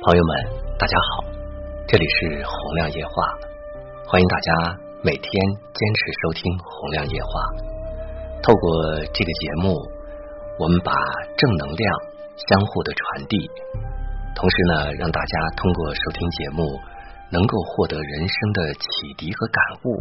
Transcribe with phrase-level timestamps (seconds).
[0.00, 1.24] 朋友们，大家好，
[1.88, 3.12] 这里是洪亮夜话，
[4.06, 7.28] 欢迎大家每天坚持收听洪亮夜话。
[8.40, 9.74] 透过这个节目，
[10.56, 10.92] 我们把
[11.36, 11.98] 正能量
[12.46, 13.50] 相互的传递，
[14.36, 16.62] 同时呢，让大家通过收听节目，
[17.32, 18.88] 能够获得人生的启
[19.18, 19.98] 迪和感悟，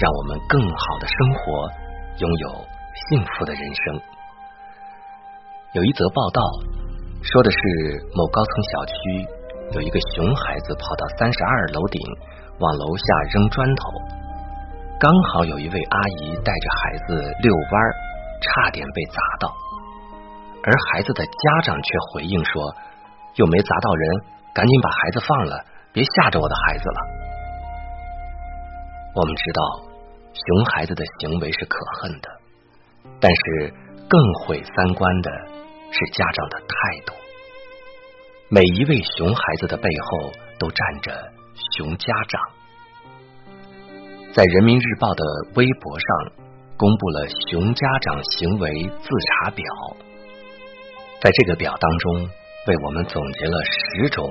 [0.00, 1.68] 让我们更好的生活，
[2.16, 2.48] 拥有
[3.10, 4.00] 幸福的人生。
[5.74, 6.77] 有一则报道。
[7.22, 7.58] 说的是
[8.14, 8.94] 某高层小区
[9.72, 12.00] 有一个熊孩子跑到三十二楼顶
[12.58, 13.90] 往楼下扔砖头，
[14.98, 17.82] 刚好有一位阿姨带着孩子遛弯，
[18.40, 19.52] 差点被砸到，
[20.62, 22.62] 而孩子的家长却回应说
[23.36, 24.10] ：“又没砸到人，
[24.54, 27.00] 赶紧把孩子放了，别吓着我的孩子了。”
[29.14, 29.62] 我们知道
[30.32, 32.28] 熊孩子的行为是可恨的，
[33.20, 33.74] 但是
[34.08, 35.30] 更毁三观的。
[35.90, 36.74] 是家长的态
[37.06, 37.12] 度。
[38.50, 41.32] 每一位熊孩子的背后都站着
[41.72, 42.40] 熊家长。
[44.32, 46.08] 在人民日报的微博上
[46.76, 49.08] 公布了熊家长行为自
[49.44, 49.64] 查表，
[51.20, 52.28] 在这个表当中，
[52.66, 54.30] 为我们总结了十种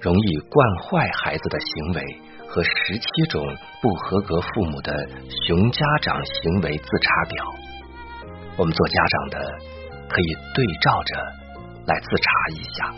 [0.00, 2.02] 容易惯坏孩子的行为
[2.48, 3.42] 和十七种
[3.80, 4.92] 不合格父母的
[5.46, 7.44] 熊家长行为自查表。
[8.56, 9.75] 我们做家长的。
[10.08, 11.16] 可以对照着
[11.86, 12.94] 来自查一下。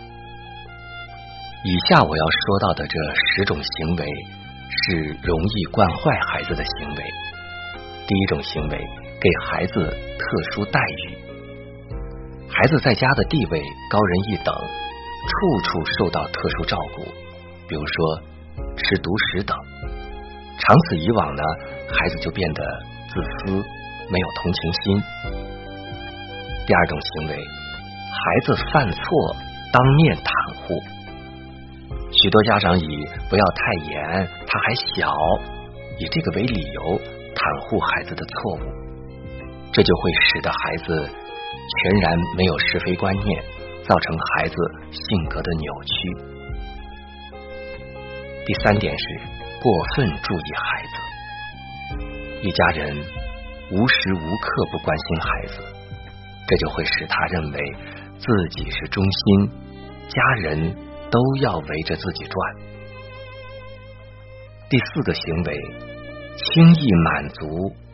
[1.65, 4.07] 以下我要说到的这十种行为
[4.71, 7.05] 是容易惯坏孩子的行为。
[8.07, 8.79] 第一种行为，
[9.21, 11.19] 给孩子特殊待遇。
[12.49, 17.03] 孩子在家的地位高人一等，处处受到特殊照顾，
[17.69, 18.23] 比如说
[18.77, 19.57] 吃独食等。
[20.59, 21.43] 长此以往呢，
[21.91, 22.63] 孩子就变得
[23.13, 23.53] 自私，
[24.11, 25.03] 没有同情心。
[26.69, 29.01] 第二种行为，孩子犯错
[29.73, 30.75] 当面袒护，
[32.13, 35.09] 许多家长以不要太严，他还小，
[35.99, 37.01] 以这个为理由
[37.33, 38.61] 袒护孩子的错误，
[39.73, 43.43] 这就会使得孩子全然没有是非观念，
[43.89, 44.55] 造成孩子
[44.93, 45.97] 性格的扭曲。
[48.45, 49.05] 第三点是
[49.63, 51.97] 过分注意孩子，
[52.43, 52.95] 一家人
[53.73, 55.78] 无时无刻不关心孩子。
[56.49, 57.61] 这就会使他认为
[58.19, 58.27] 自
[58.57, 59.51] 己是中心，
[60.09, 60.75] 家人
[61.11, 62.35] 都要围着自己转。
[64.71, 65.55] 第四个行为，
[66.37, 67.47] 轻易满足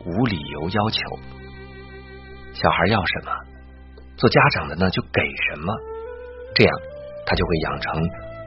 [0.05, 0.99] 无理由要求。
[2.53, 3.31] 小孩要什么，
[4.15, 5.75] 做家长的呢就给什么，
[6.55, 6.73] 这样
[7.25, 7.93] 他就会养成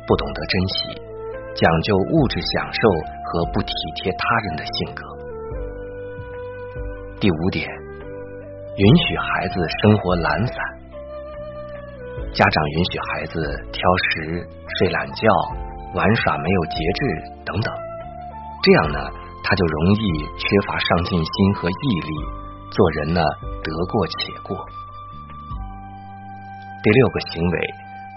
[0.07, 1.03] 不懂得珍惜、
[1.55, 2.89] 讲究物质享受
[3.27, 5.05] 和不体贴他人的性格。
[7.21, 7.78] 第五点。
[8.79, 10.55] 允许孩子生活懒散，
[12.33, 13.35] 家长允许孩子
[13.73, 14.47] 挑食、
[14.79, 15.27] 睡懒觉、
[15.95, 17.01] 玩耍没有节制
[17.45, 17.75] 等等，
[18.63, 19.01] 这样呢，
[19.43, 22.15] 他就容易缺乏上进心和毅力，
[22.71, 23.21] 做人呢
[23.65, 24.57] 得过且过。
[26.85, 27.59] 第六个行为，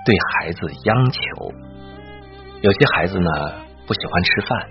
[0.06, 1.52] 对孩子央求，
[2.62, 3.32] 有些孩子呢
[3.88, 4.70] 不喜欢吃饭，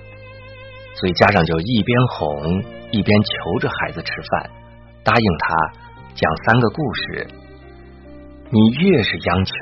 [0.95, 2.63] 所以家长就一边哄
[2.93, 4.60] 一边求着孩子吃饭。
[5.11, 5.57] 答应他
[6.15, 7.27] 讲三个故事，
[8.49, 9.53] 你越是央求，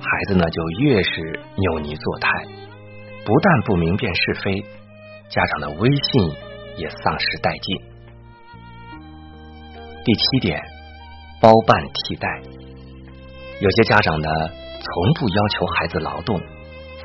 [0.00, 2.30] 孩子呢就越是扭捏作态，
[3.22, 4.64] 不但不明辨是非，
[5.28, 6.32] 家长的威信
[6.78, 7.76] 也丧失殆尽。
[10.06, 10.58] 第七点，
[11.38, 12.40] 包办替代，
[13.60, 16.40] 有些家长呢从不要求孩子劳动，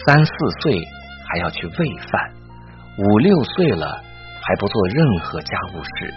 [0.05, 0.87] 三四岁
[1.27, 2.31] 还要去喂饭，
[2.97, 4.01] 五六岁了
[4.41, 6.13] 还不做任何家务事。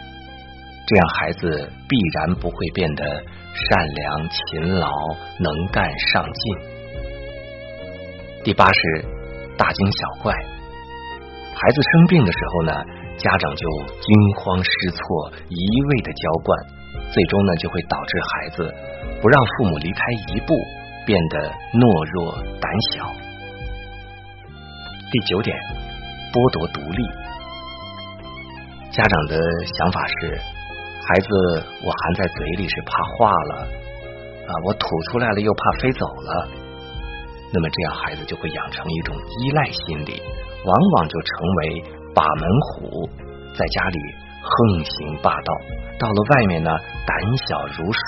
[0.91, 3.05] 这样，孩子必然不会变得
[3.55, 4.91] 善良、勤劳、
[5.39, 6.59] 能干、上进。
[8.43, 9.05] 第八是
[9.57, 10.35] 大惊小怪，
[11.55, 12.73] 孩子生病的时候呢，
[13.17, 13.69] 家长就
[14.01, 16.59] 惊慌失措，一味的娇惯，
[17.13, 18.75] 最终呢就会导致孩子
[19.23, 20.01] 不让父母离开
[20.35, 20.57] 一步，
[21.07, 23.07] 变得懦弱胆小。
[25.13, 25.57] 第九点，
[26.33, 27.07] 剥夺独立，
[28.91, 29.39] 家长的
[29.79, 30.41] 想法是。
[31.11, 31.27] 孩子，
[31.83, 33.67] 我含在嘴里是怕化了
[34.47, 36.49] 啊，我吐出来了又怕飞走了。
[37.53, 40.23] 那么这样，孩子就会养成一种依赖心理，
[40.65, 41.83] 往往就成为
[42.15, 43.11] 把门虎，
[43.59, 43.99] 在家里
[44.41, 45.53] 横行霸道，
[45.99, 46.71] 到了外面呢，
[47.05, 47.19] 胆
[47.49, 48.01] 小如鼠，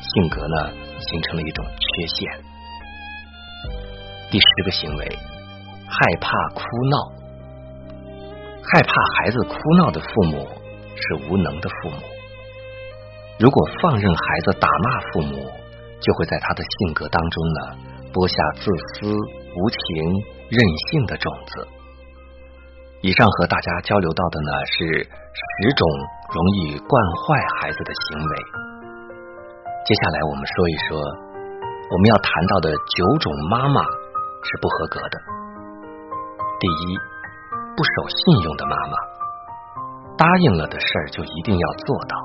[0.00, 0.70] 性格呢
[1.00, 2.40] 形成了一种缺陷。
[4.30, 5.18] 第十个行为，
[5.88, 6.98] 害怕哭闹，
[8.62, 10.46] 害怕孩子哭闹的父母
[10.94, 11.96] 是无能的父母。
[13.38, 15.46] 如果放任孩子打骂父母，
[16.00, 17.60] 就会在他的性格当中呢
[18.12, 19.78] 播下自私、无情、
[20.50, 20.58] 任
[20.90, 21.68] 性的种子。
[23.00, 25.86] 以上和大家交流到的呢是十种
[26.34, 28.32] 容易惯坏孩子的行为。
[29.86, 33.80] 接下来我们说一说我们要谈到的九种妈妈
[34.42, 35.16] 是不合格的。
[36.58, 36.98] 第一，
[37.76, 38.98] 不守信用的妈妈，
[40.18, 42.16] 答应了的事儿就一定要做到，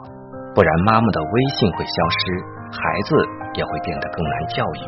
[0.53, 2.19] 不然妈妈的威信会消失，
[2.69, 3.15] 孩子
[3.55, 4.85] 也会变得更难教育。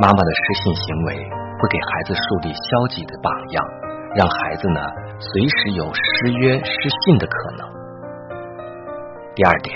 [0.00, 3.64] 妈妈的失信行为会给孩子树立消极的榜样，
[4.14, 4.80] 让孩子呢
[5.18, 7.66] 随时有失约失信的可能。
[9.34, 9.74] 第二点，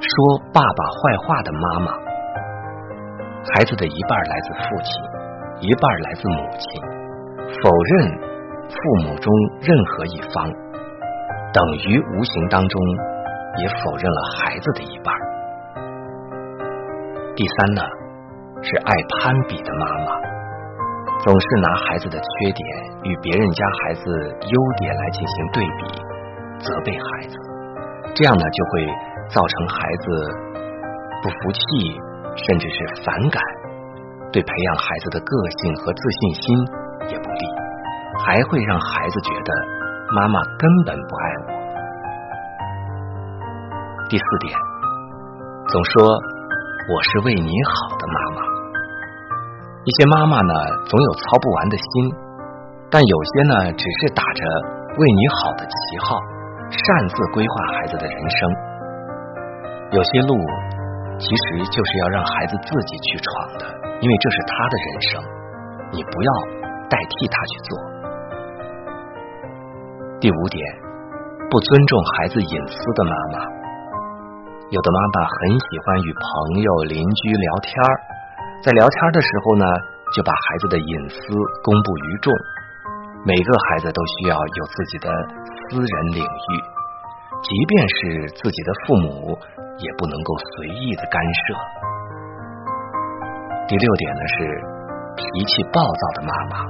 [0.00, 1.92] 说爸爸坏话的妈妈，
[3.52, 5.04] 孩子的一半来自父亲，
[5.60, 6.80] 一半来自母亲，
[7.60, 8.08] 否认
[8.70, 10.50] 父母中任何一方，
[11.56, 12.76] 等于无形当中
[13.56, 15.08] 也否认了孩子的一半。
[17.34, 17.80] 第三呢？
[18.62, 20.20] 是爱攀比的妈妈，
[21.24, 22.60] 总是拿孩子的缺点
[23.04, 24.02] 与别人家孩子
[24.48, 25.84] 优点来进行对比，
[26.58, 27.36] 责备孩子，
[28.14, 28.86] 这样呢就会
[29.28, 30.04] 造成孩子
[31.22, 31.60] 不服气，
[32.36, 33.40] 甚至是反感，
[34.32, 35.30] 对培养孩子的个
[35.60, 36.56] 性和自信心
[37.08, 37.44] 也不利，
[38.24, 39.52] 还会让孩子觉得
[40.14, 41.46] 妈妈根本不爱我。
[44.08, 44.54] 第四点，
[45.66, 48.46] 总说我是为你好的妈妈。
[49.82, 50.54] 一些妈妈呢，
[50.86, 52.14] 总有操不完的心，
[52.88, 54.40] 但有些呢，只是打着
[54.94, 55.74] 为你好的旗
[56.06, 56.22] 号，
[56.70, 58.38] 擅自规划孩子的人生。
[59.90, 60.38] 有些路
[61.18, 63.66] 其实就是要让孩子自己去闯的，
[63.98, 65.18] 因为这是他的人生，
[65.90, 66.30] 你不要
[66.86, 67.95] 代替他去做。
[70.18, 70.64] 第五点，
[71.50, 73.44] 不尊重孩子隐私的妈妈，
[74.70, 78.00] 有的妈妈很喜欢与朋友、邻居聊天儿。
[78.64, 79.66] 在聊天的时候呢，
[80.16, 81.20] 就把孩子的隐私
[81.62, 82.32] 公布于众。
[83.28, 85.12] 每个孩子都需要有自己的
[85.52, 86.52] 私人领域，
[87.44, 89.36] 即便是自己的父母，
[89.76, 91.52] 也不能够随意的干涉。
[93.68, 94.64] 第六点呢是
[95.16, 96.64] 脾气暴躁的妈妈。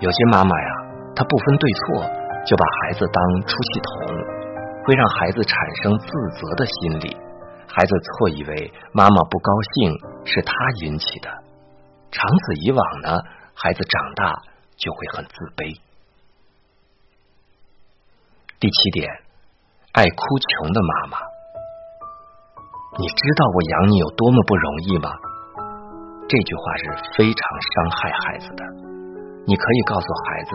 [0.00, 0.68] 有些妈妈呀，
[1.16, 2.04] 他不分对错，
[2.44, 3.90] 就把孩子当出气筒，
[4.84, 7.16] 会让孩子产生自责的心理。
[7.66, 9.92] 孩子错以为妈妈不高兴
[10.24, 10.52] 是他
[10.84, 11.28] 引起的，
[12.12, 13.18] 长此以往呢，
[13.54, 14.32] 孩子长大
[14.76, 15.80] 就会很自卑。
[18.60, 19.10] 第七点，
[19.92, 21.18] 爱哭穷的妈妈，
[22.98, 25.10] 你知道我养你有多么不容易吗？
[26.28, 26.82] 这句话是
[27.16, 27.40] 非常
[27.72, 28.64] 伤害孩子的。
[29.46, 30.50] 你可以告诉孩子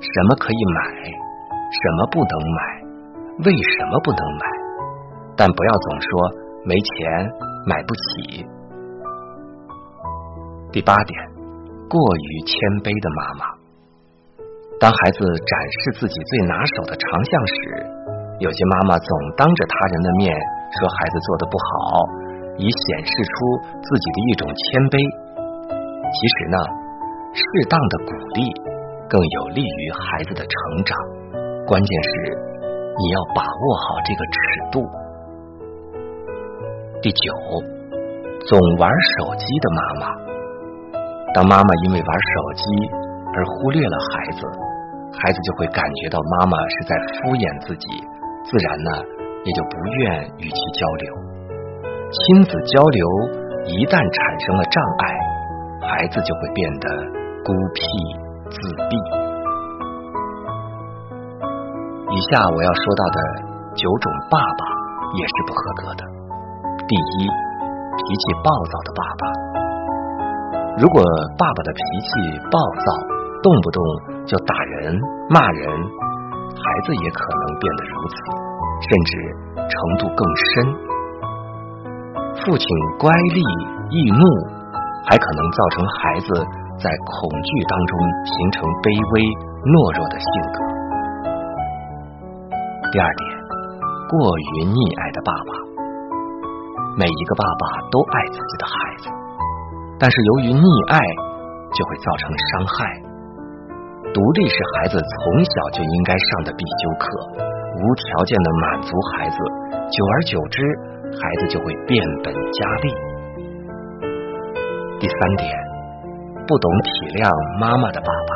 [0.00, 2.60] 什么可以买，什么不能买，
[3.44, 4.44] 为什么不能买。
[5.36, 6.08] 但不要总说
[6.64, 7.30] 没钱
[7.66, 8.46] 买不起。
[10.72, 11.12] 第八点，
[11.88, 13.42] 过于谦卑的妈妈，
[14.80, 17.54] 当孩子展示自己最拿手的长项时，
[18.40, 20.32] 有些妈妈总当着他人的面
[20.76, 21.68] 说孩子做的不好，
[22.60, 23.32] 以显示出
[23.80, 24.60] 自己的一种谦
[24.92, 24.96] 卑。
[26.08, 26.56] 其实呢，
[27.32, 28.40] 适当的鼓励
[29.08, 30.96] 更有利于孩子的成长。
[31.66, 32.10] 关键是
[32.98, 34.38] 你要把握好这个尺
[34.72, 34.86] 度。
[37.02, 37.32] 第九，
[38.48, 40.04] 总玩手机的妈妈。
[41.34, 42.62] 当妈妈因为玩手机
[43.34, 44.40] 而忽略了孩子，
[45.20, 47.86] 孩子就会感觉到妈妈是在敷衍自己，
[48.48, 48.90] 自然呢
[49.44, 51.06] 也就不愿与其交流。
[52.08, 53.02] 亲子交流
[53.68, 55.04] 一旦产生了障碍，
[55.84, 56.86] 孩子就会变得
[57.44, 57.82] 孤僻
[58.56, 58.96] 自闭。
[62.08, 63.18] 以下我要说到的
[63.74, 64.62] 九种爸爸
[65.14, 66.02] 也是不合格的。
[66.88, 69.22] 第一，脾气暴躁的爸爸。
[70.78, 71.02] 如果
[71.36, 72.08] 爸爸的脾气
[72.50, 72.92] 暴躁，
[73.42, 73.82] 动不动
[74.24, 74.96] 就打人、
[75.28, 78.16] 骂人，孩子也可能变得如此，
[78.80, 79.10] 甚至
[79.56, 80.52] 程度更深。
[82.44, 82.66] 父亲
[82.98, 83.36] 乖戾
[83.90, 84.22] 易怒，
[85.04, 86.28] 还可能造成孩子
[86.76, 87.92] 在恐惧当中
[88.24, 89.24] 形成卑微
[89.64, 90.58] 懦弱的性格。
[92.92, 93.20] 第二点，
[94.12, 95.50] 过于溺爱的爸爸。
[96.96, 99.04] 每一个爸爸都爱自己的孩子，
[100.00, 100.96] 但是由于溺爱，
[101.76, 102.76] 就会造成伤害。
[104.16, 107.04] 独立是孩子从小就应该上的必修课，
[107.76, 109.36] 无条件的满足孩子，
[109.92, 110.56] 久而久之，
[111.20, 112.88] 孩子就会变本加厉。
[114.96, 115.52] 第三点，
[116.46, 117.26] 不懂体谅
[117.58, 118.30] 妈妈的爸爸，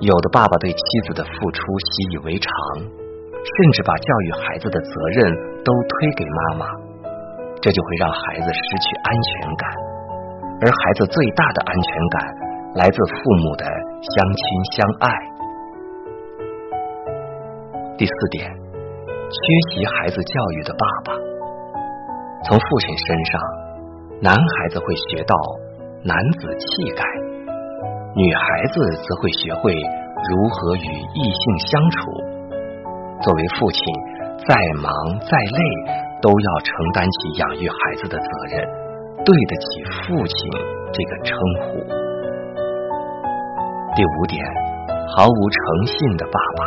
[0.00, 2.48] 有的爸爸对妻子的付出习以为常，
[2.80, 5.20] 甚至把教育孩子的责任
[5.60, 6.64] 都推给妈妈。
[7.60, 9.64] 这就会让孩子失去安全感，
[10.64, 12.16] 而孩子最大的安全感
[12.80, 13.14] 来自父
[13.44, 13.68] 母的
[14.00, 15.06] 相亲相爱。
[18.00, 21.12] 第四点，缺席孩子教育的爸爸，
[22.48, 23.40] 从父亲身上，
[24.22, 25.36] 男孩子会学到
[26.04, 27.04] 男子气概，
[28.16, 32.10] 女孩子则会学会如何与异性相处。
[33.22, 33.80] 作为父亲，
[34.46, 34.90] 再忙
[35.20, 36.12] 再累。
[36.22, 38.62] 都要承担起养育孩子的责任，
[39.26, 40.38] 对得起父亲
[40.94, 41.82] 这个称呼。
[43.96, 44.38] 第五点，
[45.16, 46.62] 毫无诚信的爸爸，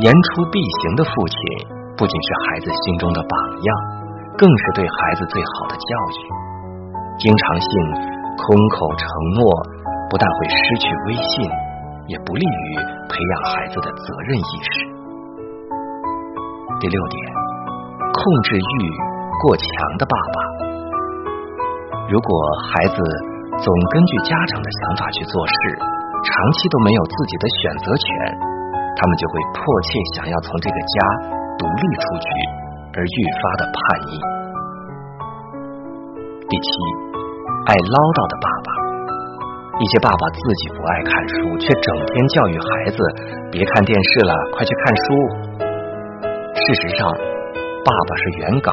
[0.00, 1.38] 言出必行的父亲，
[1.96, 3.70] 不仅是孩子心中的榜样，
[4.36, 6.49] 更是对孩子最好的教育。
[7.20, 7.70] 经常性
[8.34, 9.04] 空口承
[9.36, 9.40] 诺，
[10.08, 11.44] 不但会失去威信，
[12.08, 12.76] 也不利于
[13.08, 14.72] 培养孩子的责任意识。
[16.80, 17.20] 第六点。
[18.12, 18.74] 控制欲
[19.40, 19.64] 过强
[19.96, 20.36] 的爸爸，
[22.10, 22.28] 如果
[22.68, 22.96] 孩子
[23.56, 28.06] 总根据家长的想法去做事，长期都没有自己的选择权，
[28.98, 30.94] 他们就会迫切想要从这个家
[31.56, 32.28] 独立出去，
[32.98, 33.78] 而愈发的叛
[34.10, 34.18] 逆。
[36.50, 36.68] 第七，
[37.66, 38.68] 爱唠叨的爸爸，
[39.76, 42.98] 一些爸爸自己不爱看书，却整天教育孩子
[43.52, 45.04] 别看电视了，快去看书。
[46.54, 47.10] 事实上。
[47.82, 48.70] 爸爸是原稿，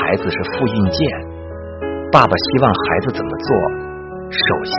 [0.00, 0.98] 孩子是复印件。
[2.10, 3.48] 爸爸希望孩子怎么做，
[4.32, 4.74] 首先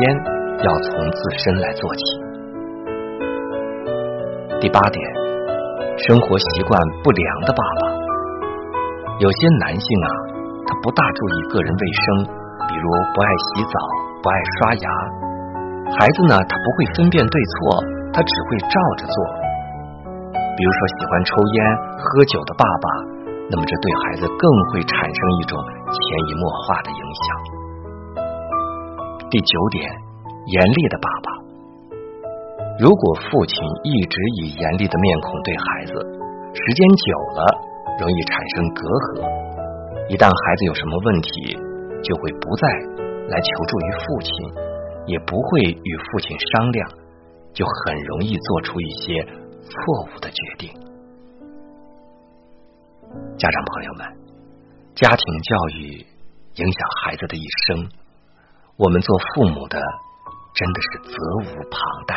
[0.66, 2.02] 要从自身来做起。
[4.60, 5.00] 第八点，
[6.10, 7.82] 生活习惯不良的爸爸，
[9.20, 10.10] 有些男性啊，
[10.66, 12.37] 他不大注意个人卫生，
[12.78, 13.76] 比如不爱洗澡，
[14.22, 14.88] 不爱刷牙。
[15.98, 17.82] 孩子呢，他不会分辨对错，
[18.14, 19.18] 他只会照着做。
[20.54, 21.58] 比如说喜欢抽烟、
[21.98, 22.86] 喝酒的爸爸。
[23.50, 25.58] 那么，这对孩子更会产生一种
[25.90, 25.98] 潜
[26.30, 27.26] 移默化的影响。
[29.32, 29.82] 第九点，
[30.46, 31.34] 严厉的爸爸，
[32.78, 33.58] 如果父亲
[33.90, 35.94] 一直以严厉的面孔对孩子，
[36.54, 37.42] 时间久了
[37.98, 39.26] 容易产生隔阂。
[40.14, 41.58] 一旦孩子有什么问题，
[42.04, 42.68] 就会不再
[43.28, 44.32] 来求助于父亲，
[45.08, 46.90] 也不会与父亲商量，
[47.54, 50.70] 就很容易做出一些错误的决定。
[53.38, 54.06] 家长朋友们，
[54.96, 56.06] 家庭教育
[56.56, 57.90] 影响孩子的一生，
[58.78, 59.80] 我们做父母的
[60.54, 62.16] 真的是责无旁贷。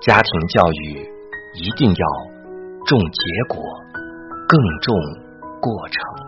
[0.00, 1.10] 家庭教育
[1.54, 2.06] 一定要
[2.86, 3.60] 重结果，
[4.46, 4.94] 更重
[5.60, 6.27] 过程。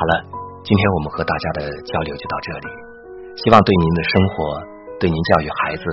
[0.00, 0.24] 好了，
[0.64, 2.68] 今天我们和大家的交流就到这里，
[3.36, 4.56] 希望对您的生活，
[4.98, 5.84] 对您教育孩子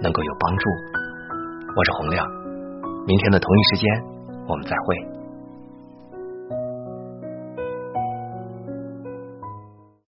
[0.00, 0.70] 能够有帮助。
[1.74, 2.24] 我是洪亮，
[3.08, 3.90] 明天的同一时间。
[4.46, 5.19] 我们再会。